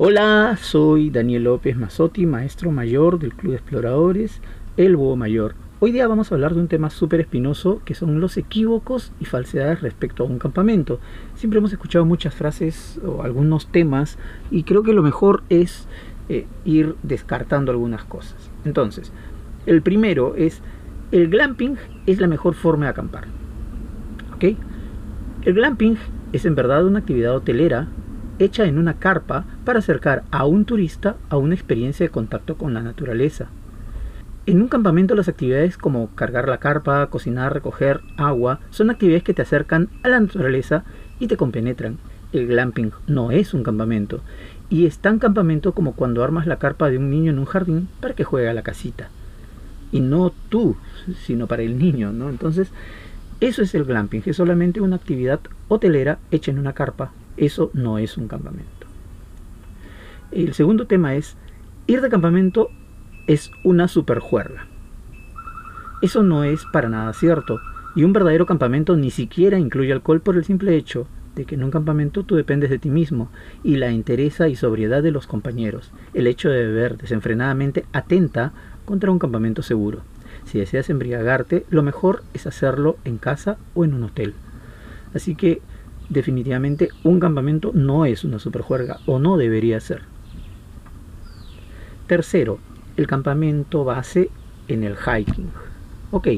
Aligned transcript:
Hola, 0.00 0.56
soy 0.62 1.10
Daniel 1.10 1.42
López 1.42 1.76
Mazotti, 1.76 2.24
maestro 2.24 2.70
mayor 2.70 3.18
del 3.18 3.34
Club 3.34 3.50
de 3.50 3.56
Exploradores 3.56 4.40
El 4.76 4.94
Búho 4.94 5.16
Mayor. 5.16 5.56
Hoy 5.80 5.90
día 5.90 6.06
vamos 6.06 6.30
a 6.30 6.36
hablar 6.36 6.54
de 6.54 6.60
un 6.60 6.68
tema 6.68 6.88
súper 6.88 7.18
espinoso 7.18 7.82
que 7.84 7.96
son 7.96 8.20
los 8.20 8.36
equívocos 8.36 9.10
y 9.18 9.24
falsedades 9.24 9.80
respecto 9.80 10.22
a 10.22 10.26
un 10.26 10.38
campamento. 10.38 11.00
Siempre 11.34 11.58
hemos 11.58 11.72
escuchado 11.72 12.04
muchas 12.04 12.32
frases 12.32 13.00
o 13.04 13.24
algunos 13.24 13.72
temas 13.72 14.18
y 14.52 14.62
creo 14.62 14.84
que 14.84 14.92
lo 14.92 15.02
mejor 15.02 15.42
es 15.48 15.88
eh, 16.28 16.46
ir 16.64 16.94
descartando 17.02 17.72
algunas 17.72 18.04
cosas. 18.04 18.52
Entonces, 18.64 19.12
el 19.66 19.82
primero 19.82 20.36
es, 20.36 20.62
el 21.10 21.28
glamping 21.28 21.74
es 22.06 22.20
la 22.20 22.28
mejor 22.28 22.54
forma 22.54 22.84
de 22.84 22.90
acampar. 22.90 23.24
¿Ok? 24.32 24.44
El 25.42 25.54
glamping 25.54 25.96
es 26.32 26.44
en 26.44 26.54
verdad 26.54 26.86
una 26.86 27.00
actividad 27.00 27.34
hotelera 27.34 27.88
hecha 28.38 28.64
en 28.64 28.78
una 28.78 28.94
carpa 28.94 29.44
para 29.64 29.80
acercar 29.80 30.22
a 30.30 30.44
un 30.46 30.64
turista 30.64 31.16
a 31.28 31.36
una 31.36 31.54
experiencia 31.54 32.06
de 32.06 32.10
contacto 32.10 32.56
con 32.56 32.74
la 32.74 32.82
naturaleza. 32.82 33.48
En 34.46 34.62
un 34.62 34.68
campamento 34.68 35.14
las 35.14 35.28
actividades 35.28 35.76
como 35.76 36.08
cargar 36.14 36.48
la 36.48 36.58
carpa, 36.58 37.06
cocinar, 37.08 37.52
recoger 37.52 38.00
agua, 38.16 38.60
son 38.70 38.90
actividades 38.90 39.22
que 39.22 39.34
te 39.34 39.42
acercan 39.42 39.88
a 40.02 40.08
la 40.08 40.20
naturaleza 40.20 40.84
y 41.20 41.26
te 41.26 41.36
compenetran. 41.36 41.98
El 42.32 42.46
glamping 42.46 42.92
no 43.06 43.30
es 43.30 43.52
un 43.54 43.62
campamento 43.62 44.20
y 44.70 44.86
es 44.86 44.98
tan 44.98 45.18
campamento 45.18 45.72
como 45.72 45.92
cuando 45.92 46.22
armas 46.22 46.46
la 46.46 46.58
carpa 46.58 46.90
de 46.90 46.98
un 46.98 47.10
niño 47.10 47.30
en 47.30 47.38
un 47.38 47.46
jardín 47.46 47.88
para 48.00 48.14
que 48.14 48.24
juegue 48.24 48.48
a 48.48 48.54
la 48.54 48.62
casita. 48.62 49.08
Y 49.92 50.00
no 50.00 50.32
tú, 50.48 50.76
sino 51.24 51.46
para 51.46 51.62
el 51.62 51.78
niño, 51.78 52.12
¿no? 52.12 52.28
Entonces, 52.28 52.68
eso 53.40 53.62
es 53.62 53.74
el 53.74 53.84
glamping, 53.84 54.22
es 54.26 54.36
solamente 54.36 54.80
una 54.80 54.96
actividad 54.96 55.40
hotelera 55.68 56.18
hecha 56.30 56.50
en 56.50 56.58
una 56.58 56.74
carpa 56.74 57.12
eso 57.38 57.70
no 57.74 57.98
es 57.98 58.16
un 58.16 58.28
campamento. 58.28 58.86
El 60.30 60.54
segundo 60.54 60.86
tema 60.86 61.14
es, 61.14 61.36
ir 61.86 62.00
de 62.00 62.10
campamento 62.10 62.68
es 63.26 63.50
una 63.64 63.88
superjuerga. 63.88 64.66
Eso 66.02 66.22
no 66.22 66.44
es 66.44 66.64
para 66.72 66.88
nada 66.88 67.12
cierto, 67.12 67.60
y 67.94 68.04
un 68.04 68.12
verdadero 68.12 68.46
campamento 68.46 68.96
ni 68.96 69.10
siquiera 69.10 69.58
incluye 69.58 69.92
alcohol 69.92 70.20
por 70.20 70.36
el 70.36 70.44
simple 70.44 70.76
hecho 70.76 71.08
de 71.34 71.44
que 71.44 71.54
en 71.54 71.64
un 71.64 71.70
campamento 71.70 72.24
tú 72.24 72.34
dependes 72.34 72.68
de 72.68 72.78
ti 72.78 72.90
mismo 72.90 73.30
y 73.62 73.76
la 73.76 73.88
entereza 73.88 74.48
y 74.48 74.56
sobriedad 74.56 75.02
de 75.02 75.12
los 75.12 75.26
compañeros. 75.26 75.92
El 76.12 76.26
hecho 76.26 76.50
de 76.50 76.66
beber 76.66 76.98
desenfrenadamente 76.98 77.84
atenta 77.92 78.52
contra 78.84 79.10
un 79.10 79.18
campamento 79.18 79.62
seguro. 79.62 80.02
Si 80.44 80.58
deseas 80.58 80.90
embriagarte, 80.90 81.64
lo 81.70 81.82
mejor 81.82 82.22
es 82.34 82.46
hacerlo 82.46 82.96
en 83.04 83.18
casa 83.18 83.56
o 83.74 83.84
en 83.84 83.94
un 83.94 84.04
hotel. 84.04 84.34
Así 85.14 85.34
que 85.34 85.62
definitivamente 86.08 86.88
un 87.04 87.20
campamento 87.20 87.72
no 87.74 88.06
es 88.06 88.24
una 88.24 88.38
superjuerga 88.38 88.98
o 89.06 89.18
no 89.18 89.36
debería 89.36 89.80
ser. 89.80 90.02
Tercero, 92.06 92.58
el 92.96 93.06
campamento 93.06 93.84
base 93.84 94.30
en 94.68 94.84
el 94.84 94.96
hiking. 94.96 95.50
Ok, 96.10 96.28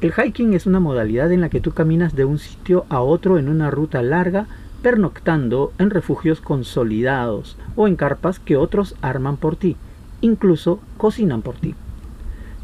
el 0.00 0.12
hiking 0.12 0.54
es 0.54 0.66
una 0.66 0.80
modalidad 0.80 1.30
en 1.30 1.40
la 1.40 1.48
que 1.48 1.60
tú 1.60 1.72
caminas 1.72 2.16
de 2.16 2.24
un 2.24 2.38
sitio 2.38 2.86
a 2.88 3.00
otro 3.00 3.38
en 3.38 3.48
una 3.48 3.70
ruta 3.70 4.02
larga, 4.02 4.46
pernoctando 4.82 5.72
en 5.78 5.90
refugios 5.90 6.40
consolidados 6.40 7.56
o 7.76 7.86
en 7.86 7.94
carpas 7.94 8.40
que 8.40 8.56
otros 8.56 8.96
arman 9.00 9.36
por 9.36 9.54
ti, 9.54 9.76
incluso 10.20 10.80
cocinan 10.96 11.42
por 11.42 11.54
ti. 11.54 11.74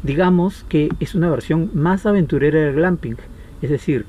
Digamos 0.03 0.65
que 0.67 0.89
es 0.99 1.15
una 1.15 1.29
versión 1.29 1.69
más 1.73 2.05
aventurera 2.05 2.59
del 2.59 2.75
glamping, 2.75 3.17
es 3.61 3.69
decir, 3.69 4.05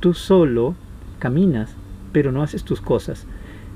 tú 0.00 0.12
solo 0.12 0.74
caminas, 1.18 1.74
pero 2.12 2.32
no 2.32 2.42
haces 2.42 2.64
tus 2.64 2.80
cosas. 2.80 3.26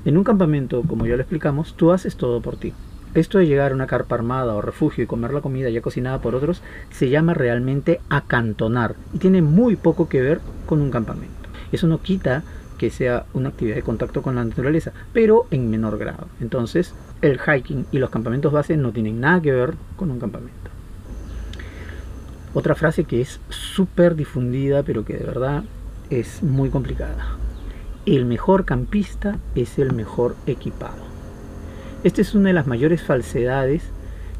En 0.05 0.17
un 0.17 0.23
campamento, 0.23 0.81
como 0.81 1.05
ya 1.05 1.15
lo 1.15 1.21
explicamos, 1.21 1.75
tú 1.75 1.91
haces 1.91 2.15
todo 2.15 2.41
por 2.41 2.57
ti. 2.57 2.73
Esto 3.13 3.37
de 3.37 3.45
llegar 3.45 3.71
a 3.71 3.75
una 3.75 3.87
carpa 3.87 4.15
armada 4.15 4.55
o 4.55 4.61
refugio 4.61 5.03
y 5.03 5.07
comer 5.07 5.33
la 5.33 5.41
comida 5.41 5.69
ya 5.69 5.81
cocinada 5.81 6.21
por 6.21 6.33
otros 6.33 6.61
se 6.91 7.09
llama 7.09 7.33
realmente 7.33 7.99
acantonar 8.09 8.95
y 9.13 9.17
tiene 9.17 9.41
muy 9.41 9.75
poco 9.75 10.07
que 10.07 10.21
ver 10.21 10.39
con 10.65 10.81
un 10.81 10.91
campamento. 10.91 11.49
Eso 11.71 11.87
no 11.87 12.01
quita 12.01 12.43
que 12.77 12.89
sea 12.89 13.25
una 13.33 13.49
actividad 13.49 13.75
de 13.75 13.83
contacto 13.83 14.21
con 14.21 14.35
la 14.35 14.43
naturaleza, 14.43 14.91
pero 15.13 15.45
en 15.51 15.69
menor 15.69 15.97
grado. 15.97 16.27
Entonces, 16.39 16.95
el 17.21 17.39
hiking 17.39 17.85
y 17.91 17.99
los 17.99 18.09
campamentos 18.09 18.51
base 18.51 18.75
no 18.77 18.91
tienen 18.91 19.19
nada 19.19 19.41
que 19.41 19.51
ver 19.51 19.73
con 19.97 20.09
un 20.09 20.19
campamento. 20.19 20.71
Otra 22.53 22.75
frase 22.75 23.03
que 23.03 23.21
es 23.21 23.39
súper 23.49 24.15
difundida, 24.15 24.83
pero 24.83 25.05
que 25.05 25.13
de 25.13 25.25
verdad 25.25 25.63
es 26.11 26.43
muy 26.43 26.69
complicada. 26.69 27.37
El 28.05 28.25
mejor 28.25 28.65
campista 28.65 29.39
es 29.55 29.79
el 29.79 29.93
mejor 29.93 30.35
equipado. 30.45 31.03
Esta 32.03 32.21
es 32.21 32.35
una 32.35 32.49
de 32.49 32.53
las 32.53 32.67
mayores 32.67 33.01
falsedades 33.01 33.83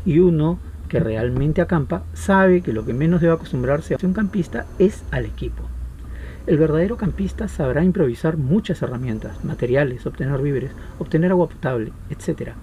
y 0.06 0.20
uno 0.20 0.60
que 0.90 1.00
realmente 1.00 1.62
acampa 1.62 2.04
sabe 2.14 2.62
que 2.62 2.74
lo 2.74 2.86
que 2.86 2.94
menos 2.94 3.22
debe 3.22 3.34
acostumbrarse 3.34 3.94
a 3.94 4.06
un 4.06 4.14
campista 4.14 4.66
es 4.78 5.04
al 5.12 5.26
equipo. 5.26 5.64
El 6.48 6.58
verdadero 6.58 6.98
campista 6.98 7.48
sabrá 7.48 7.84
improvisar 7.84 8.36
muchas 8.36 8.82
herramientas, 8.82 9.44
materiales, 9.46 10.06
obtener 10.06 10.42
víveres, 10.42 10.72
obtener 11.00 11.32
agua 11.32 11.48
potable, 11.48 11.94
etc 12.10 12.54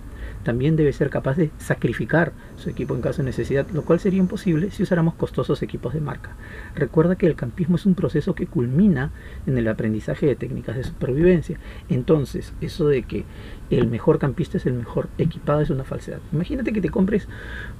también 0.49 0.77
debe 0.77 0.95
ser 0.95 1.11
capaz 1.11 1.37
de 1.37 1.51
sacrificar 1.59 2.33
su 2.57 2.71
equipo 2.71 2.95
en 2.95 3.03
caso 3.03 3.19
de 3.19 3.27
necesidad, 3.27 3.67
lo 3.75 3.83
cual 3.83 4.01
sería 4.01 4.19
imposible 4.19 4.71
si 4.71 4.83
usáramos 4.83 5.13
costosos 5.13 5.63
equipos 5.63 5.93
de 5.93 6.01
marca. 6.01 6.31
Recuerda 6.75 7.17
que 7.17 7.27
el 7.27 7.35
campismo 7.35 7.77
es 7.77 7.85
un 7.85 7.95
proceso 7.95 8.35
que 8.35 8.47
culmina 8.47 9.11
en 9.47 9.59
el 9.59 9.69
aprendizaje 9.69 10.25
de 10.25 10.37
técnicas 10.37 10.75
de 10.75 10.85
supervivencia. 10.85 11.59
Entonces, 11.91 12.55
eso 12.63 12.89
de 12.89 13.03
que 13.03 13.27
el 13.69 13.89
mejor 13.89 14.19
campista 14.19 14.57
es 14.57 14.65
el 14.65 14.73
mejor 14.73 15.11
equipado 15.19 15.61
es 15.61 15.69
una 15.69 15.85
falsedad. 15.85 16.21
Imagínate 16.33 16.73
que 16.73 16.81
te 16.81 16.89
compres 16.89 17.29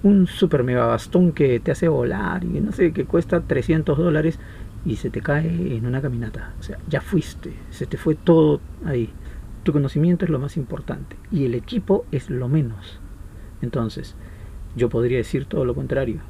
un 0.03 0.27
super 0.27 0.63
mega 0.63 0.85
bastón 0.85 1.33
que 1.33 1.61
te 1.61 1.71
hace 1.71 1.89
volar 1.89 2.45
y 2.45 2.61
no 2.61 2.73
sé, 2.73 2.93
que 2.93 3.07
cuesta 3.07 3.41
300 3.41 3.97
dólares 3.97 4.39
y 4.85 4.97
se 4.97 5.09
te 5.09 5.23
cae 5.23 5.75
en 5.75 5.87
una 5.87 6.03
caminata. 6.03 6.53
O 6.61 6.63
sea, 6.63 6.77
ya 6.87 7.01
fuiste, 7.01 7.55
se 7.71 7.87
te 7.87 7.97
fue 7.97 8.15
todo 8.15 8.61
ahí. 8.85 9.09
Tu 9.69 9.73
conocimiento 9.75 10.25
es 10.25 10.31
lo 10.31 10.39
más 10.39 10.57
importante 10.57 11.15
y 11.31 11.45
el 11.45 11.55
equipo 11.55 12.07
es 12.11 12.31
lo 12.31 12.49
menos. 12.49 13.01
Entonces, 13.61 14.17
yo 14.77 14.89
podría 14.89 15.19
decir 15.19 15.45
todo 15.45 15.67
lo 15.67 15.75
contrario. 15.75 16.23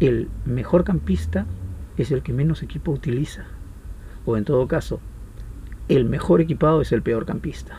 El 0.00 0.28
mejor 0.44 0.84
campista 0.84 1.46
es 1.96 2.10
el 2.10 2.22
que 2.22 2.34
menos 2.34 2.62
equipo 2.62 2.92
utiliza. 2.92 3.46
O 4.26 4.36
en 4.36 4.44
todo 4.44 4.68
caso, 4.68 5.00
el 5.88 6.04
mejor 6.04 6.42
equipado 6.42 6.82
es 6.82 6.92
el 6.92 7.00
peor 7.00 7.24
campista. 7.24 7.74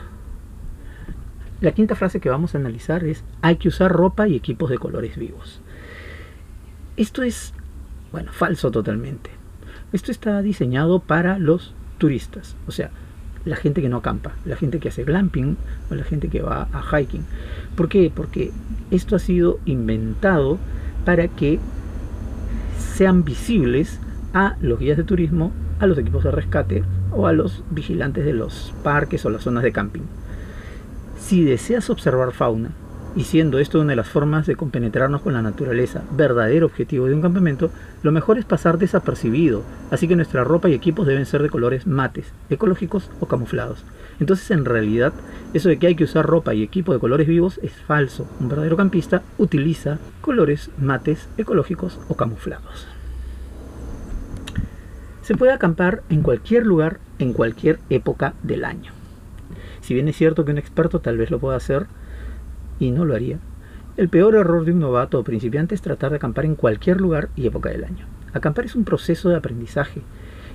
La 1.62 1.74
quinta 1.74 1.94
frase 1.94 2.20
que 2.20 2.32
vamos 2.32 2.56
a 2.56 2.58
analizar 2.58 3.04
es 3.04 3.24
hay 3.44 3.58
que 3.58 3.68
usar 3.68 3.92
ropa 3.92 4.28
y 4.28 4.36
equipos 4.36 4.72
de 4.72 4.80
colores 4.80 5.20
vivos. 5.20 5.62
Esto 6.98 7.22
es, 7.22 7.54
bueno, 8.12 8.32
falso 8.34 8.72
totalmente. 8.72 9.30
Esto 9.92 10.12
está 10.12 10.42
diseñado 10.42 11.00
para 11.00 11.38
los 11.38 11.76
turistas. 12.00 12.56
O 12.66 12.72
sea, 12.72 12.90
la 13.46 13.56
gente 13.56 13.81
que 13.81 13.90
no 13.90 13.98
acampa, 13.98 14.31
la 14.46 14.56
gente 14.56 14.80
que 14.80 14.90
hace 14.90 15.04
glamping 15.04 15.58
o 15.92 15.96
la 15.96 16.04
gente 16.04 16.30
que 16.30 16.42
va 16.42 16.68
a 16.72 16.81
hiking. 16.81 17.26
¿Por 17.76 17.90
qué? 17.90 18.12
Porque 18.14 18.52
esto 18.92 19.16
ha 19.16 19.20
sido 19.20 19.59
inventado 19.66 20.58
para 21.06 21.28
que 21.28 21.59
sean 22.78 23.24
visibles 23.24 24.00
a 24.34 24.56
los 24.62 24.80
guías 24.80 24.98
de 24.98 25.04
turismo, 25.04 25.52
a 25.80 25.88
los 25.88 25.98
equipos 25.98 26.24
de 26.24 26.31
rescate 26.31 26.84
o 27.12 27.28
a 27.28 27.34
los 27.34 27.64
vigilantes 27.70 28.26
de 28.26 28.34
los 28.34 28.74
parques 28.84 29.26
o 29.26 29.30
las 29.30 29.44
zonas 29.44 29.64
de 29.64 29.72
camping. 29.72 30.04
Si 31.20 31.44
deseas 31.44 31.90
observar 31.90 32.31
fauna, 32.31 32.72
y 33.16 33.25
siendo 33.25 33.59
esto 33.59 33.79
una 33.79 33.91
de 33.91 33.96
las 33.96 34.09
formas 34.09 34.47
de 34.47 34.56
compenetrarnos 34.56 35.22
con 35.22 35.34
la 35.34 35.41
naturaleza, 35.41 36.01
verdadero 36.12 36.66
objetivo 36.66 37.06
de 37.06 37.13
un 37.13 37.22
campamento, 37.22 37.69
lo 38.01 38.12
mejor 38.12 38.40
es 38.40 38.46
pasar 38.46 38.78
desapercibido, 38.78 39.63
así 39.91 40.07
que 40.07 40.16
nuestra 40.16 40.44
ropa 40.44 40.69
y 40.69 40.74
equipos 40.74 41.06
deben 41.06 41.25
ser 41.25 41.44
de 41.44 41.50
colores 41.50 41.85
mates, 41.85 42.34
ecológicos 42.50 43.09
o 43.19 43.28
camuflados. 43.28 43.84
Entonces 44.19 44.50
en 44.51 44.66
realidad, 44.66 45.13
eso 45.53 45.69
de 45.69 45.78
que 45.78 45.88
hay 45.88 45.96
que 45.96 46.06
usar 46.06 46.25
ropa 46.25 46.53
y 46.53 46.63
equipo 46.63 46.94
de 46.94 47.00
colores 47.00 47.27
vivos 47.27 47.60
es 47.62 47.74
falso. 47.74 48.27
Un 48.39 48.50
verdadero 48.50 48.77
campista 48.77 49.21
utiliza 49.38 50.00
colores 50.21 50.71
mates, 50.80 51.27
ecológicos 51.38 52.00
o 52.09 52.16
camuflados. 52.16 52.88
Se 55.21 55.36
puede 55.36 55.54
acampar 55.54 56.01
en 56.09 56.21
cualquier 56.21 56.66
lugar, 56.66 57.00
en 57.19 57.33
cualquier 57.33 57.80
época 57.89 58.33
del 58.44 58.66
año. 58.66 58.92
Si 59.81 59.94
bien 59.94 60.07
es 60.07 60.18
cierto 60.18 60.45
que 60.45 60.51
un 60.51 60.57
experto 60.57 61.00
tal 61.00 61.18
vez 61.18 61.31
lo 61.31 61.39
pueda 61.39 61.57
hacer, 61.57 61.88
y 62.80 62.92
no 62.92 63.06
lo 63.06 63.16
haría. 63.16 63.40
El 63.96 64.10
peor 64.10 64.34
error 64.34 64.66
de 64.66 64.72
un 64.72 64.80
novato 64.80 65.20
o 65.20 65.24
principiante 65.24 65.75
es 65.75 65.81
tratar 65.84 66.10
de 66.10 66.16
acampar 66.16 66.46
en 66.46 66.56
cualquier 66.56 67.00
lugar 67.00 67.30
y 67.36 67.46
época 67.46 67.70
del 67.70 67.84
año. 67.84 68.08
Acampar 68.34 68.66
es 68.66 68.75
un 68.75 68.86
proceso 68.86 69.30
de 69.30 69.36
aprendizaje 69.36 70.02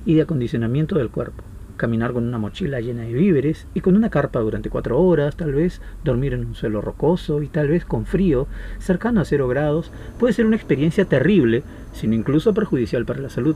y 0.05 0.15
de 0.15 0.23
acondicionamiento 0.23 0.99
del 0.99 1.11
cuerpo. 1.11 1.45
Caminar 1.77 2.13
con 2.13 2.27
una 2.27 2.39
mochila 2.39 2.81
llena 2.81 3.03
de 3.03 3.13
víveres 3.13 3.69
y 3.75 3.81
con 3.81 3.95
una 3.95 4.11
carpa 4.11 4.41
durante 4.41 4.71
cuatro 4.71 5.01
horas, 5.01 5.37
tal 5.37 5.53
vez 5.53 5.81
dormir 6.03 6.35
en 6.35 6.45
un 6.45 6.57
suelo 6.57 6.81
rocoso 6.81 7.41
y 7.41 7.47
tal 7.47 7.69
vez 7.69 7.85
con 7.85 8.07
frío, 8.07 8.49
cercano 8.81 9.21
a 9.21 9.25
cero 9.25 9.47
grados, 9.47 9.93
puede 10.19 10.33
ser 10.33 10.45
una 10.45 10.57
experiencia 10.57 11.05
terrible, 11.05 11.63
sino 11.93 12.17
incluso 12.17 12.53
perjudicial 12.53 13.07
para 13.07 13.21
la 13.21 13.31
salud. 13.31 13.55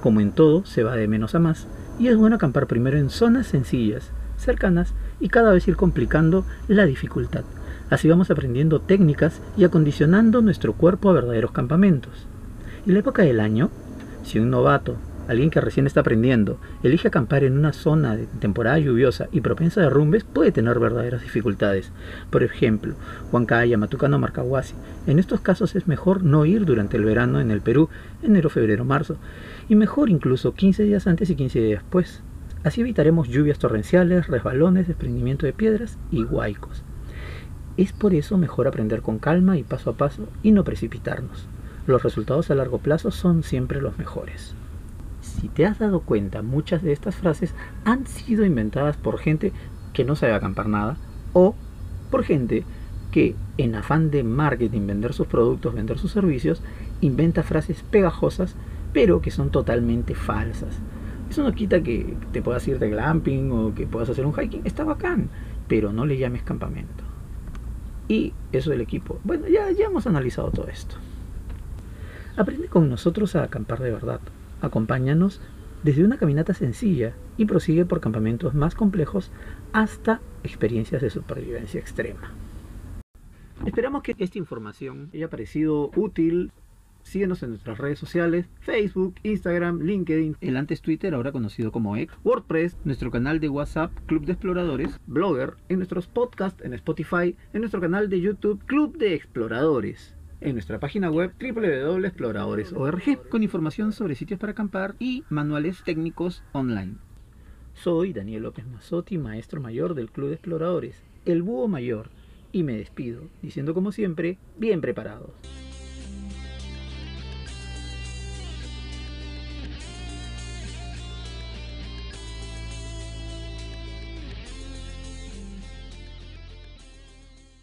Como 0.00 0.20
en 0.20 0.30
todo, 0.30 0.64
se 0.64 0.84
va 0.84 0.94
de 0.94 1.08
menos 1.08 1.34
a 1.34 1.40
más 1.40 1.66
y 1.98 2.06
es 2.06 2.16
bueno 2.16 2.36
acampar 2.36 2.68
primero 2.68 2.96
en 2.96 3.10
zonas 3.10 3.48
sencillas, 3.48 4.12
cercanas 4.36 4.94
y 5.18 5.30
cada 5.30 5.52
vez 5.52 5.66
ir 5.66 5.74
complicando 5.74 6.44
la 6.68 6.86
dificultad. 6.86 7.42
Así 7.90 8.08
vamos 8.08 8.30
aprendiendo 8.30 8.80
técnicas 8.80 9.40
y 9.56 9.64
acondicionando 9.64 10.42
nuestro 10.42 10.72
cuerpo 10.74 11.10
a 11.10 11.14
verdaderos 11.14 11.52
campamentos. 11.52 12.26
Y 12.84 12.92
la 12.92 13.00
época 13.00 13.22
del 13.22 13.40
año, 13.40 13.70
si 14.22 14.38
un 14.38 14.50
novato 14.50 14.96
Alguien 15.28 15.50
que 15.50 15.60
recién 15.60 15.86
está 15.86 16.00
aprendiendo, 16.00 16.60
elige 16.84 17.08
acampar 17.08 17.42
en 17.42 17.58
una 17.58 17.72
zona 17.72 18.16
de 18.16 18.26
temporada 18.26 18.78
lluviosa 18.78 19.26
y 19.32 19.40
propensa 19.40 19.80
a 19.80 19.84
derrumbes, 19.84 20.22
puede 20.22 20.52
tener 20.52 20.78
verdaderas 20.78 21.22
dificultades. 21.22 21.90
Por 22.30 22.44
ejemplo, 22.44 22.94
Huancaya, 23.32 23.76
Matucano, 23.76 24.20
Marcahuasi. 24.20 24.74
En 25.08 25.18
estos 25.18 25.40
casos 25.40 25.74
es 25.74 25.88
mejor 25.88 26.22
no 26.22 26.46
ir 26.46 26.64
durante 26.64 26.96
el 26.96 27.04
verano 27.04 27.40
en 27.40 27.50
el 27.50 27.60
Perú, 27.60 27.88
enero, 28.22 28.50
febrero, 28.50 28.84
marzo, 28.84 29.16
y 29.68 29.74
mejor 29.74 30.10
incluso 30.10 30.54
15 30.54 30.84
días 30.84 31.08
antes 31.08 31.28
y 31.28 31.34
15 31.34 31.60
días 31.60 31.82
después. 31.82 32.22
Así 32.62 32.82
evitaremos 32.82 33.28
lluvias 33.28 33.58
torrenciales, 33.58 34.28
resbalones, 34.28 34.86
desprendimiento 34.86 35.44
de 35.44 35.52
piedras 35.52 35.98
y 36.12 36.22
huaicos. 36.22 36.84
Es 37.76 37.92
por 37.92 38.14
eso 38.14 38.38
mejor 38.38 38.66
aprender 38.68 39.02
con 39.02 39.18
calma 39.18 39.58
y 39.58 39.62
paso 39.62 39.90
a 39.90 39.94
paso 39.94 40.28
y 40.42 40.52
no 40.52 40.64
precipitarnos. 40.64 41.46
Los 41.86 42.02
resultados 42.02 42.50
a 42.50 42.54
largo 42.54 42.78
plazo 42.78 43.10
son 43.10 43.42
siempre 43.42 43.80
los 43.80 43.98
mejores 43.98 44.54
si 45.40 45.48
te 45.48 45.66
has 45.66 45.78
dado 45.78 46.00
cuenta, 46.00 46.42
muchas 46.42 46.82
de 46.82 46.92
estas 46.92 47.16
frases 47.16 47.54
han 47.84 48.06
sido 48.06 48.44
inventadas 48.44 48.96
por 48.96 49.18
gente 49.18 49.52
que 49.92 50.04
no 50.04 50.16
sabe 50.16 50.32
acampar 50.34 50.68
nada 50.68 50.96
o 51.32 51.54
por 52.10 52.24
gente 52.24 52.64
que 53.10 53.34
en 53.58 53.74
afán 53.74 54.10
de 54.10 54.22
marketing, 54.22 54.86
vender 54.86 55.12
sus 55.12 55.26
productos, 55.26 55.74
vender 55.74 55.98
sus 55.98 56.12
servicios, 56.12 56.62
inventa 57.00 57.42
frases 57.42 57.82
pegajosas 57.82 58.56
pero 58.92 59.20
que 59.20 59.30
son 59.30 59.50
totalmente 59.50 60.14
falsas. 60.14 60.78
Eso 61.28 61.42
no 61.42 61.52
quita 61.52 61.82
que 61.82 62.16
te 62.32 62.40
puedas 62.40 62.66
ir 62.68 62.78
de 62.78 62.88
glamping 62.88 63.50
o 63.52 63.74
que 63.74 63.86
puedas 63.86 64.08
hacer 64.08 64.24
un 64.24 64.32
hiking, 64.32 64.62
está 64.64 64.84
bacán, 64.84 65.28
pero 65.68 65.92
no 65.92 66.06
le 66.06 66.16
llames 66.16 66.42
campamento. 66.42 67.05
Y 68.08 68.32
eso 68.52 68.70
del 68.70 68.80
equipo. 68.80 69.18
Bueno, 69.24 69.48
ya, 69.48 69.70
ya 69.70 69.86
hemos 69.86 70.06
analizado 70.06 70.50
todo 70.50 70.68
esto. 70.68 70.96
Aprende 72.36 72.68
con 72.68 72.88
nosotros 72.88 73.34
a 73.34 73.44
acampar 73.44 73.80
de 73.80 73.90
verdad. 73.90 74.20
Acompáñanos 74.60 75.40
desde 75.82 76.04
una 76.04 76.18
caminata 76.18 76.54
sencilla 76.54 77.14
y 77.36 77.44
prosigue 77.46 77.84
por 77.84 78.00
campamentos 78.00 78.54
más 78.54 78.74
complejos 78.74 79.30
hasta 79.72 80.20
experiencias 80.42 81.02
de 81.02 81.10
supervivencia 81.10 81.80
extrema. 81.80 82.32
Esperamos 83.64 84.02
que 84.02 84.14
esta 84.18 84.38
información 84.38 85.10
haya 85.14 85.30
parecido 85.30 85.90
útil. 85.96 86.52
Síguenos 87.06 87.40
en 87.44 87.50
nuestras 87.50 87.78
redes 87.78 88.00
sociales, 88.00 88.46
Facebook, 88.58 89.14
Instagram, 89.22 89.80
LinkedIn, 89.80 90.38
el 90.40 90.56
antes 90.56 90.82
Twitter, 90.82 91.14
ahora 91.14 91.30
conocido 91.30 91.70
como 91.70 91.96
X, 91.96 92.12
WordPress, 92.24 92.76
nuestro 92.82 93.12
canal 93.12 93.38
de 93.38 93.48
WhatsApp, 93.48 93.92
Club 94.06 94.26
de 94.26 94.32
Exploradores, 94.32 94.98
Blogger, 95.06 95.54
en 95.68 95.76
nuestros 95.76 96.08
podcasts, 96.08 96.64
en 96.64 96.74
Spotify, 96.74 97.36
en 97.52 97.60
nuestro 97.60 97.80
canal 97.80 98.10
de 98.10 98.20
YouTube, 98.20 98.60
Club 98.66 98.98
de 98.98 99.14
Exploradores. 99.14 100.16
En 100.40 100.54
nuestra 100.54 100.80
página 100.80 101.08
web 101.08 101.32
www.exploradores.org 101.40 103.28
con 103.28 103.44
información 103.44 103.92
sobre 103.92 104.16
sitios 104.16 104.40
para 104.40 104.50
acampar 104.50 104.96
y 104.98 105.22
manuales 105.28 105.84
técnicos 105.84 106.42
online. 106.50 106.96
Soy 107.74 108.14
Daniel 108.14 108.42
López 108.42 108.66
Mazzotti, 108.66 109.16
maestro 109.16 109.60
mayor 109.60 109.94
del 109.94 110.10
Club 110.10 110.30
de 110.30 110.34
Exploradores, 110.34 111.04
el 111.24 111.44
Búho 111.44 111.68
Mayor, 111.68 112.10
y 112.50 112.64
me 112.64 112.76
despido 112.76 113.22
diciendo 113.42 113.74
como 113.74 113.92
siempre, 113.92 114.38
bien 114.58 114.80
preparados. 114.80 115.30